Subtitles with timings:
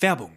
[0.00, 0.30] Werbung.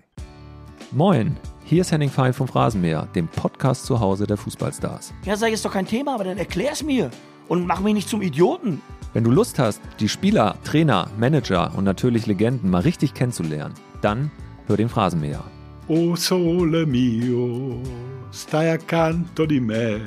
[0.92, 5.14] Moin, hier ist Henning Fein vom Phrasenmäher, dem Podcast zu Hause der Fußballstars.
[5.24, 7.12] Ja, sag ist doch kein Thema, aber dann erklär's mir
[7.48, 8.82] und mach mich nicht zum Idioten.
[9.14, 14.32] Wenn du Lust hast, die Spieler, Trainer, Manager und natürlich Legenden mal richtig kennenzulernen, dann
[14.66, 15.44] hör den Phrasenmäher.
[15.88, 17.84] O sole mio,
[18.32, 20.02] stai accanto di me.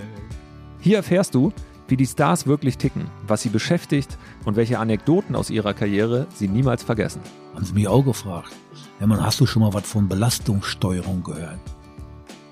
[0.80, 1.52] Hier erfährst du,
[1.86, 6.48] wie die Stars wirklich ticken, was sie beschäftigt und welche Anekdoten aus ihrer Karriere sie
[6.48, 7.20] niemals vergessen.
[7.54, 8.52] Haben sie mich auch gefragt.
[9.00, 11.60] Man, hast du schon mal was von Belastungssteuerung gehört?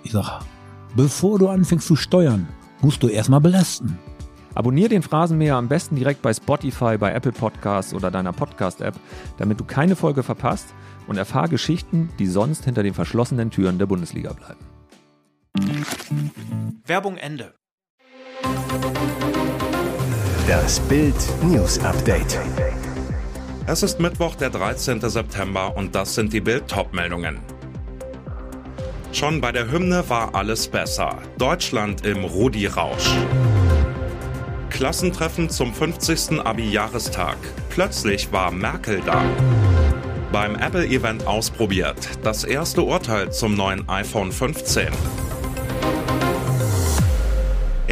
[0.03, 0.41] Ich sag,
[0.95, 2.49] bevor du anfängst zu steuern,
[2.83, 3.99] musst du erstmal belasten.
[4.55, 8.95] Abonnier den Phrasenmäher am besten direkt bei Spotify, bei Apple Podcasts oder deiner Podcast-App,
[9.39, 10.75] damit du keine Folge verpasst
[11.07, 14.61] und erfahr Geschichten, die sonst hinter den verschlossenen Türen der Bundesliga bleiben.
[16.85, 17.55] Werbung Ende.
[20.47, 22.39] Das Bild News Update.
[23.65, 25.09] Es ist Mittwoch, der 13.
[25.09, 27.39] September und das sind die Bild Topmeldungen.
[29.13, 31.19] Schon bei der Hymne war alles besser.
[31.39, 33.13] Deutschland im Rudi-Rausch.
[34.71, 36.41] Klassentreffen zum 50.
[36.45, 37.37] Abi-Jahrestag.
[37.71, 39.23] Plötzlich war Merkel da.
[40.33, 42.19] Beim Apple-Event ausprobiert.
[42.25, 44.89] Das erste Urteil zum neuen iPhone 15.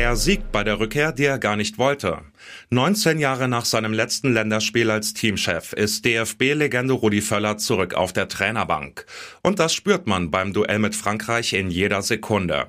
[0.01, 2.23] Er siegt bei der Rückkehr, die er gar nicht wollte.
[2.71, 8.27] 19 Jahre nach seinem letzten Länderspiel als Teamchef ist DFB-Legende Rudi Völler zurück auf der
[8.27, 9.05] Trainerbank.
[9.43, 12.69] Und das spürt man beim Duell mit Frankreich in jeder Sekunde.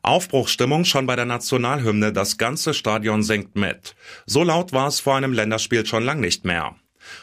[0.00, 3.94] Aufbruchstimmung schon bei der Nationalhymne, das ganze Stadion singt mit.
[4.24, 6.76] So laut war es vor einem Länderspiel schon lang nicht mehr.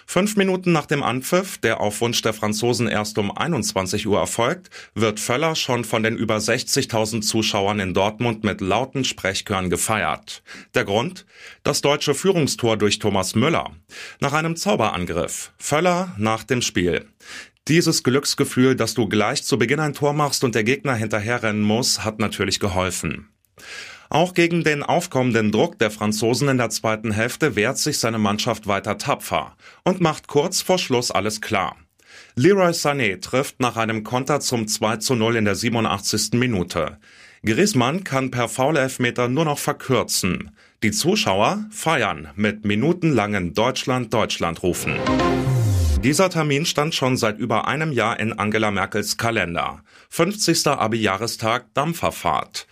[0.06, 4.70] Fünf Minuten nach dem Anpfiff, der auf Wunsch der Franzosen erst um 21 Uhr erfolgt,
[4.96, 10.44] wird Völler schon von den über 60.000 Zuschauern in Dortmund mit lauten Sprechchören gefeiert.
[10.74, 11.26] Der Grund?
[11.64, 13.72] Das deutsche Führungstor durch Thomas Müller.
[14.20, 15.52] Nach einem Zauberangriff.
[15.58, 17.06] Völler nach dem Spiel.
[17.68, 22.04] Dieses Glücksgefühl, dass du gleich zu Beginn ein Tor machst und der Gegner hinterherrennen muss,
[22.04, 23.30] hat natürlich geholfen.
[24.12, 28.68] Auch gegen den aufkommenden Druck der Franzosen in der zweiten Hälfte wehrt sich seine Mannschaft
[28.68, 29.56] weiter tapfer
[29.86, 31.78] und macht kurz vor Schluss alles klar.
[32.36, 36.34] Leroy Sané trifft nach einem Konter zum 2 zu 0 in der 87.
[36.34, 36.98] Minute.
[37.46, 40.52] Griezmann kann per Foul-Elfmeter nur noch verkürzen.
[40.84, 44.98] Die Zuschauer feiern mit minutenlangen Deutschland-Deutschland-Rufen.
[46.04, 49.84] Dieser Termin stand schon seit über einem Jahr in Angela Merkels Kalender.
[50.10, 50.68] 50.
[50.68, 52.68] Abi-Jahrestag Dampferfahrt.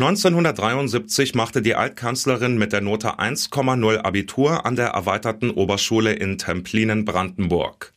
[0.00, 7.04] 1973 machte die Altkanzlerin mit der Note 1,0 Abitur an der erweiterten Oberschule in Templinen,
[7.04, 7.92] Brandenburg.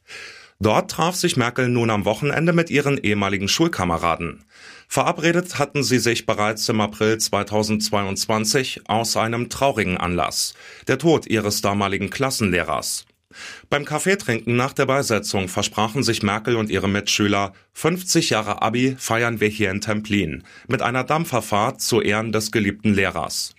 [0.59, 4.43] Dort traf sich Merkel nun am Wochenende mit ihren ehemaligen Schulkameraden.
[4.87, 10.55] Verabredet hatten sie sich bereits im April 2022 aus einem traurigen Anlass,
[10.87, 13.05] der Tod ihres damaligen Klassenlehrers.
[13.69, 19.39] Beim Kaffeetrinken nach der Beisetzung versprachen sich Merkel und ihre Mitschüler, 50 Jahre Abi feiern
[19.39, 23.53] wir hier in Templin mit einer Dampferfahrt zu Ehren des geliebten Lehrers.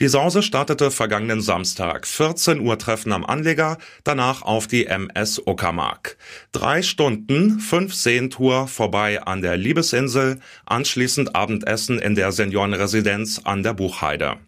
[0.00, 6.16] Die Sause startete vergangenen Samstag, 14 Uhr Treffen am Anleger, danach auf die MS Uckermark.
[6.52, 13.74] Drei Stunden, fünf Seentour vorbei an der Liebesinsel, anschließend Abendessen in der Seniorenresidenz an der
[13.74, 14.38] Buchheide.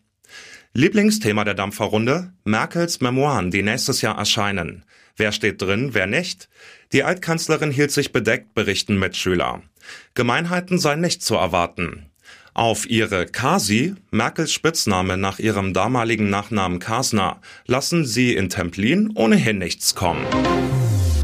[0.72, 2.32] Lieblingsthema der Dampferrunde?
[2.44, 4.84] Merkels Memoiren, die nächstes Jahr erscheinen.
[5.16, 6.48] Wer steht drin, wer nicht?
[6.92, 9.62] Die Altkanzlerin hielt sich bedeckt, berichten Mitschüler.
[10.14, 12.06] Gemeinheiten seien nicht zu erwarten.
[12.54, 19.58] Auf ihre Kasi, Merkels Spitzname nach ihrem damaligen Nachnamen Kasner, lassen sie in Templin ohnehin
[19.58, 20.24] nichts kommen.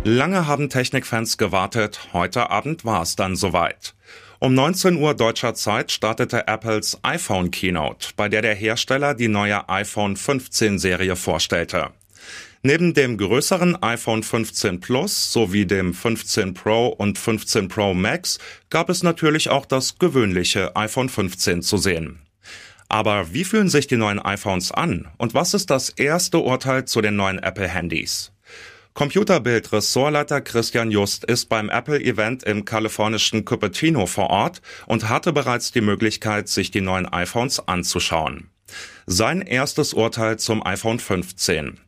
[0.08, 3.96] Lange haben Technikfans gewartet, heute Abend war es dann soweit.
[4.38, 9.68] Um 19 Uhr deutscher Zeit startete Apples iPhone Keynote, bei der der Hersteller die neue
[9.68, 11.88] iPhone 15 Serie vorstellte.
[12.62, 18.38] Neben dem größeren iPhone 15 Plus sowie dem 15 Pro und 15 Pro Max
[18.70, 22.20] gab es natürlich auch das gewöhnliche iPhone 15 zu sehen.
[22.88, 27.00] Aber wie fühlen sich die neuen iPhones an und was ist das erste Urteil zu
[27.00, 27.66] den neuen Apple
[28.96, 29.14] Handys?
[29.16, 35.80] Computerbild-Ressortleiter Christian Just ist beim Apple-Event im kalifornischen Cupertino vor Ort und hatte bereits die
[35.80, 38.50] Möglichkeit, sich die neuen iPhones anzuschauen.
[39.06, 41.78] Sein erstes Urteil zum iPhone 15.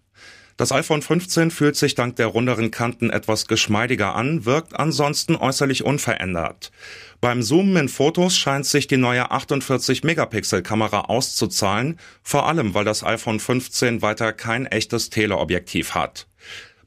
[0.57, 5.85] Das iPhone 15 fühlt sich dank der runderen Kanten etwas geschmeidiger an, wirkt ansonsten äußerlich
[5.85, 6.73] unverändert.
[7.21, 13.41] Beim Zoomen in Fotos scheint sich die neue 48-Megapixel-Kamera auszuzahlen, vor allem weil das iPhone
[13.41, 16.28] 15 weiter kein echtes Teleobjektiv hat.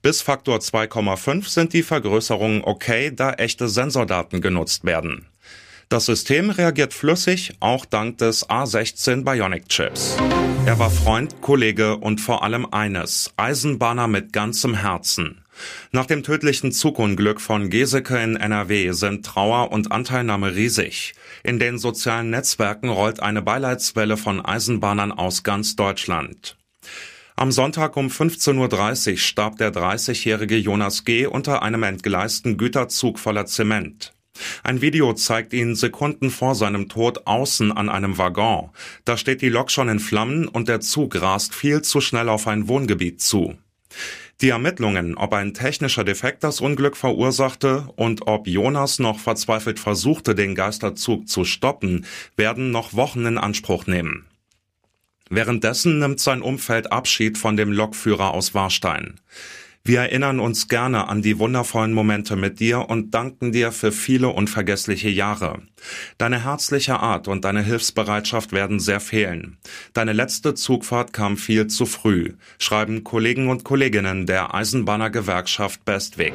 [0.02, 5.28] Bis Faktor 2,5 sind die Vergrößerungen okay, da echte Sensordaten genutzt werden.
[5.90, 10.18] Das System reagiert flüssig, auch dank des A16 Bionic Chips.
[10.66, 15.44] Er war Freund, Kollege und vor allem eines, Eisenbahner mit ganzem Herzen.
[15.92, 21.14] Nach dem tödlichen Zugunglück von Geseke in NRW sind Trauer und Anteilnahme riesig.
[21.44, 26.58] In den sozialen Netzwerken rollt eine Beileidswelle von Eisenbahnern aus ganz Deutschland.
[27.36, 31.26] Am Sonntag um 15.30 Uhr starb der 30-jährige Jonas G.
[31.26, 34.14] unter einem entgleisten Güterzug voller Zement.
[34.64, 38.70] Ein Video zeigt ihn Sekunden vor seinem Tod außen an einem Waggon.
[39.06, 42.48] Da steht die Lok schon in Flammen und der Zug rast viel zu schnell auf
[42.48, 43.56] ein Wohngebiet zu.
[44.42, 50.34] Die Ermittlungen, ob ein technischer Defekt das Unglück verursachte und ob Jonas noch verzweifelt versuchte,
[50.34, 52.06] den Geisterzug zu stoppen,
[52.38, 54.26] werden noch Wochen in Anspruch nehmen.
[55.32, 59.16] Währenddessen nimmt sein Umfeld Abschied von dem Lokführer aus Warstein.
[59.84, 64.28] Wir erinnern uns gerne an die wundervollen Momente mit dir und danken dir für viele
[64.28, 65.62] unvergessliche Jahre.
[66.18, 69.58] Deine herzliche Art und deine Hilfsbereitschaft werden sehr fehlen.
[69.94, 76.34] Deine letzte Zugfahrt kam viel zu früh, schreiben Kollegen und Kolleginnen der Eisenbahnergewerkschaft Bestweg.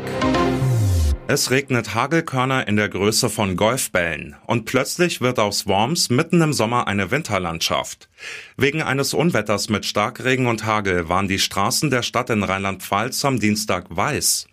[1.28, 6.52] Es regnet Hagelkörner in der Größe von Golfbällen und plötzlich wird aus Worms mitten im
[6.52, 8.08] Sommer eine Winterlandschaft.
[8.56, 13.40] Wegen eines Unwetters mit Starkregen und Hagel waren die Straßen der Stadt in Rheinland-Pfalz am
[13.40, 14.46] Dienstag weiß.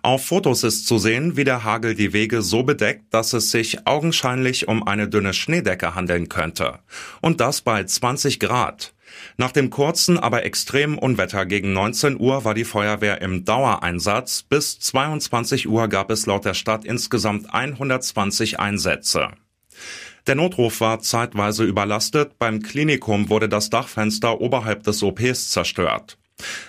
[0.00, 3.86] Auf Fotos ist zu sehen, wie der Hagel die Wege so bedeckt, dass es sich
[3.86, 6.78] augenscheinlich um eine dünne Schneedecke handeln könnte.
[7.20, 8.94] Und das bei 20 Grad.
[9.36, 14.42] Nach dem kurzen, aber extremen Unwetter gegen 19 Uhr war die Feuerwehr im Dauereinsatz.
[14.42, 19.30] Bis 22 Uhr gab es laut der Stadt insgesamt 120 Einsätze.
[20.26, 22.38] Der Notruf war zeitweise überlastet.
[22.38, 26.18] Beim Klinikum wurde das Dachfenster oberhalb des OPs zerstört.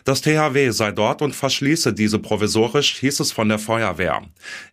[0.06, 4.22] Das THW sei dort und verschließe diese provisorisch, hieß es von der Feuerwehr.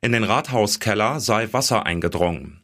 [0.00, 2.63] In den Rathauskeller sei Wasser eingedrungen.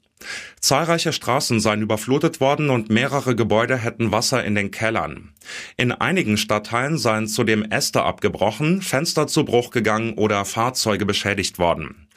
[0.61, 5.33] Zahlreiche Straßen seien überflutet worden und mehrere Gebäude hätten Wasser in den Kellern.
[5.77, 12.09] In einigen Stadtteilen seien zudem Äste abgebrochen, Fenster zu Bruch gegangen oder Fahrzeuge beschädigt worden.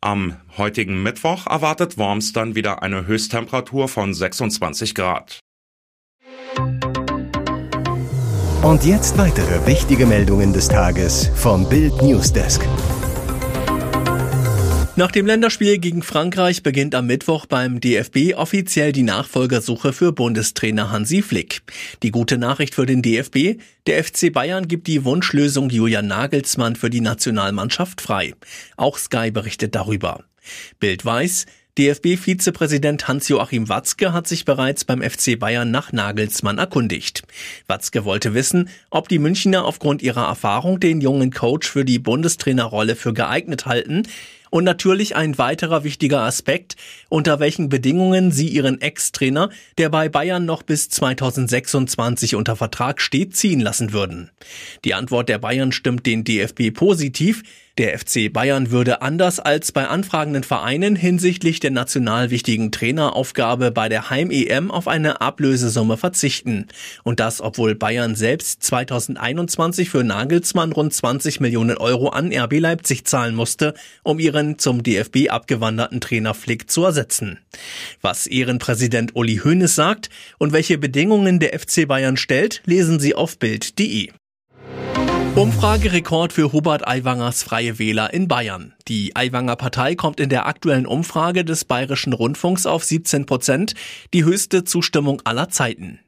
[0.00, 5.40] Am heutigen Mittwoch erwartet Worms dann wieder eine Höchsttemperatur von 26 Grad.
[8.62, 12.60] Und jetzt weitere wichtige Meldungen des Tages vom Bild Newsdesk.
[15.00, 20.90] Nach dem Länderspiel gegen Frankreich beginnt am Mittwoch beim DFB offiziell die Nachfolgersuche für Bundestrainer
[20.90, 21.62] Hansi Flick.
[22.02, 26.90] Die gute Nachricht für den DFB, der FC Bayern gibt die Wunschlösung Julian Nagelsmann für
[26.90, 28.34] die Nationalmannschaft frei.
[28.76, 30.24] Auch Sky berichtet darüber.
[30.80, 31.46] Bild weiß,
[31.78, 37.22] DFB-Vizepräsident Hans-Joachim Watzke hat sich bereits beim FC Bayern nach Nagelsmann erkundigt.
[37.68, 42.96] Watzke wollte wissen, ob die Münchner aufgrund ihrer Erfahrung den jungen Coach für die Bundestrainerrolle
[42.96, 44.02] für geeignet halten.
[44.50, 46.76] Und natürlich ein weiterer wichtiger Aspekt,
[47.08, 53.36] unter welchen Bedingungen sie ihren Ex-Trainer, der bei Bayern noch bis 2026 unter Vertrag steht,
[53.36, 54.30] ziehen lassen würden.
[54.84, 57.42] Die Antwort der Bayern stimmt den DFB positiv,
[57.80, 63.88] der FC Bayern würde anders als bei anfragenden Vereinen hinsichtlich der national wichtigen Traineraufgabe bei
[63.88, 66.66] der Heim-EM auf eine Ablösesumme verzichten.
[67.04, 73.06] Und das, obwohl Bayern selbst 2021 für Nagelsmann rund 20 Millionen Euro an RB Leipzig
[73.06, 73.72] zahlen musste,
[74.02, 77.38] um ihren zum DFB abgewanderten Trainer Flick zu ersetzen.
[78.02, 83.38] Was Ehrenpräsident Uli Hoeneß sagt und welche Bedingungen der FC Bayern stellt, lesen Sie auf
[83.38, 84.10] Bild.de.
[85.36, 88.74] Umfragerekord für Hubert Aiwangers Freie Wähler in Bayern.
[88.88, 93.74] Die Aiwanger Partei kommt in der aktuellen Umfrage des Bayerischen Rundfunks auf 17 Prozent,
[94.12, 96.00] die höchste Zustimmung aller Zeiten.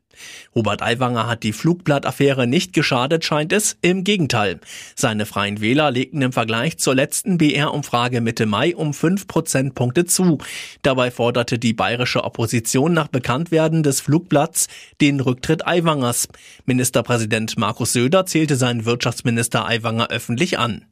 [0.55, 3.77] Hubert Aiwanger hat die Flugblattaffäre nicht geschadet, scheint es.
[3.81, 4.61] Im Gegenteil.
[4.95, 10.39] Seine Freien Wähler legten im Vergleich zur letzten BR-Umfrage Mitte Mai um fünf Prozentpunkte zu.
[10.83, 14.69] Dabei forderte die bayerische Opposition nach Bekanntwerden des Flugblatts
[15.01, 16.29] den Rücktritt Aiwangers.
[16.67, 20.85] Ministerpräsident Markus Söder zählte seinen Wirtschaftsminister Aiwanger öffentlich an.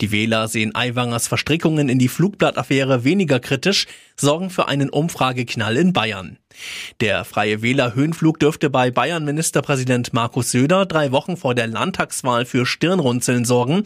[0.00, 5.92] Die Wähler sehen Aiwangers Verstrickungen in die Flugblattaffäre weniger kritisch, sorgen für einen Umfrageknall in
[5.92, 6.38] Bayern.
[7.00, 12.66] Der Freie Wähler Höhenflug dürfte bei Bayern-Ministerpräsident Markus Söder drei Wochen vor der Landtagswahl für
[12.66, 13.84] Stirnrunzeln sorgen,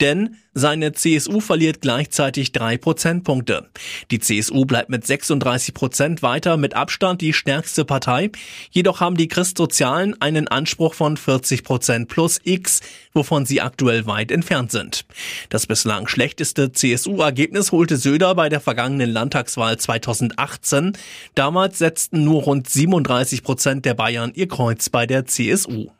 [0.00, 3.68] denn seine CSU verliert gleichzeitig drei Prozentpunkte.
[4.10, 8.30] Die CSU bleibt mit 36 Prozent weiter mit Abstand die stärkste Partei.
[8.70, 12.80] Jedoch haben die Christsozialen einen Anspruch von 40 Prozent plus X,
[13.12, 15.04] wovon sie aktuell weit entfernt sind.
[15.50, 20.96] Das bislang schlechteste CSU-Ergebnis holte Söder bei der vergangenen Landtagswahl 2018.
[21.36, 25.90] Damals setzten nur rund 37 Prozent der Bayern ihr Kreuz bei der CSU.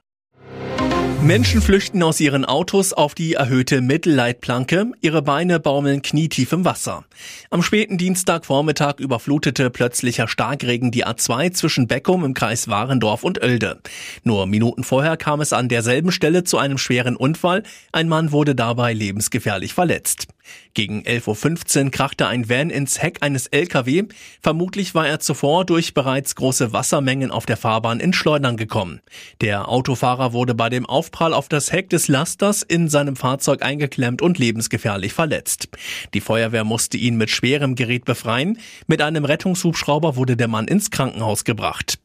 [1.23, 7.05] Menschen flüchten aus ihren Autos auf die erhöhte Mittelleitplanke, ihre Beine baumeln knietief im Wasser.
[7.51, 13.81] Am späten Dienstagvormittag überflutete plötzlicher Starkregen die A2 zwischen Beckum im Kreis Warendorf und Oelde.
[14.25, 18.55] Nur Minuten vorher kam es an derselben Stelle zu einem schweren Unfall, ein Mann wurde
[18.55, 20.27] dabei lebensgefährlich verletzt.
[20.75, 24.05] Gegen 11.15 Uhr krachte ein Van ins Heck eines LKW.
[24.41, 29.01] Vermutlich war er zuvor durch bereits große Wassermengen auf der Fahrbahn in Schleudern gekommen.
[29.41, 34.23] Der Autofahrer wurde bei dem Aufprall auf das Heck des Lasters in seinem Fahrzeug eingeklemmt
[34.23, 35.69] und lebensgefährlich verletzt.
[36.15, 38.59] Die Feuerwehr musste ihn mit schwerem Gerät befreien.
[38.87, 42.00] Mit einem Rettungshubschrauber wurde der Mann ins Krankenhaus gebracht.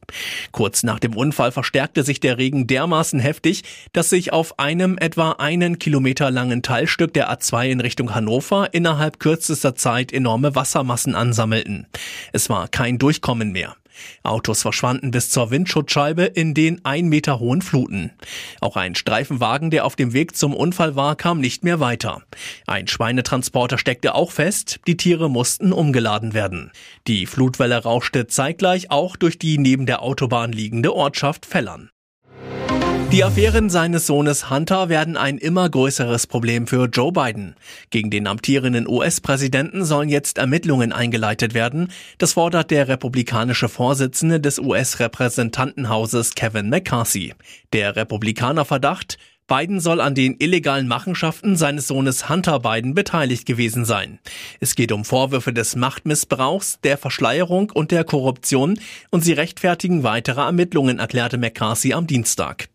[0.52, 5.32] Kurz nach dem Unfall verstärkte sich der Regen dermaßen heftig, dass sich auf einem etwa
[5.32, 11.86] einen Kilometer langen Teilstück der A2 in Richtung Hannover innerhalb kürzester Zeit enorme Wassermassen ansammelten.
[12.32, 13.76] Es war kein Durchkommen mehr.
[14.22, 18.12] Autos verschwanden bis zur Windschutzscheibe in den ein Meter hohen Fluten.
[18.60, 22.22] Auch ein Streifenwagen, der auf dem Weg zum Unfall war, kam nicht mehr weiter.
[22.66, 26.72] Ein Schweinetransporter steckte auch fest, die Tiere mussten umgeladen werden.
[27.06, 31.90] Die Flutwelle rauschte zeitgleich auch durch die neben der Autobahn liegende Ortschaft Fellern.
[33.12, 37.54] Die Affären seines Sohnes Hunter werden ein immer größeres Problem für Joe Biden.
[37.90, 41.92] Gegen den amtierenden US-Präsidenten sollen jetzt Ermittlungen eingeleitet werden.
[42.18, 47.32] Das fordert der republikanische Vorsitzende des US-Repräsentantenhauses Kevin McCarthy.
[47.72, 54.18] Der Republikaner-Verdacht, Biden soll an den illegalen Machenschaften seines Sohnes Hunter Biden beteiligt gewesen sein.
[54.58, 60.40] Es geht um Vorwürfe des Machtmissbrauchs, der Verschleierung und der Korruption und sie rechtfertigen weitere
[60.40, 62.68] Ermittlungen, erklärte McCarthy am Dienstag.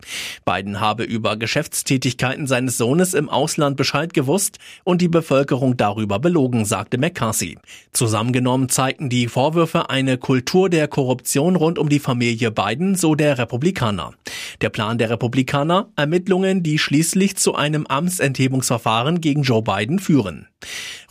[0.45, 6.63] Biden habe über Geschäftstätigkeiten seines Sohnes im Ausland Bescheid gewusst und die Bevölkerung darüber belogen,
[6.63, 7.57] sagte McCarthy.
[7.91, 13.37] Zusammengenommen zeigten die Vorwürfe eine Kultur der Korruption rund um die Familie Biden, so der
[13.39, 14.13] Republikaner.
[14.61, 20.47] Der Plan der Republikaner, Ermittlungen die schließlich zu einem Amtsenthebungsverfahren gegen Joe Biden führen.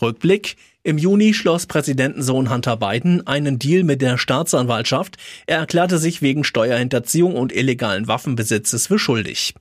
[0.01, 5.19] Rückblick im Juni schloss Präsidentensohn Hunter Biden einen Deal mit der Staatsanwaltschaft.
[5.47, 9.53] Er erklärte sich wegen Steuerhinterziehung und illegalen Waffenbesitzes für schuldig.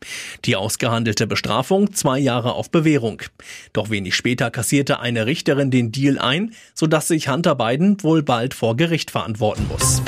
[0.45, 3.21] Die ausgehandelte Bestrafung zwei Jahre auf Bewährung.
[3.73, 8.53] Doch wenig später kassierte eine Richterin den Deal ein, sodass sich Hunter Biden wohl bald
[8.53, 10.01] vor Gericht verantworten muss.